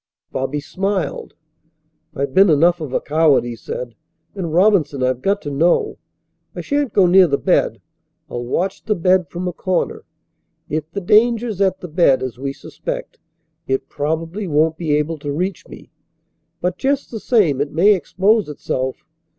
Bobby 0.31 0.59
smiled. 0.59 1.35
"I've 2.15 2.33
been 2.33 2.49
enough 2.49 2.81
of 2.81 2.91
a 2.91 2.99
coward," 2.99 3.43
he 3.43 3.55
said, 3.55 3.93
"and, 4.33 4.51
Robinson, 4.51 5.03
I've 5.03 5.21
got 5.21 5.43
to 5.43 5.51
know. 5.51 5.99
I 6.55 6.61
shan't 6.61 6.91
go 6.91 7.05
near 7.05 7.27
the 7.27 7.37
bed. 7.37 7.81
I'll 8.27 8.43
watch 8.43 8.83
the 8.83 8.95
bed 8.95 9.29
from 9.29 9.47
a 9.47 9.53
corner. 9.53 10.03
If 10.67 10.89
the 10.89 11.01
danger's 11.01 11.61
at 11.61 11.81
the 11.81 11.87
bed, 11.87 12.23
as 12.23 12.39
we 12.39 12.51
suspect, 12.51 13.19
it 13.67 13.89
probably 13.89 14.47
won't 14.47 14.75
be 14.75 14.97
able 14.97 15.19
to 15.19 15.31
reach 15.31 15.67
me, 15.67 15.91
but 16.61 16.79
just 16.79 17.11
the 17.11 17.19
same 17.19 17.61
it 17.61 17.71
may 17.71 17.93
expose 17.93 18.49
itself. 18.49 19.05